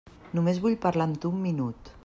[0.37, 1.97] Només vull parlar amb tu un minut.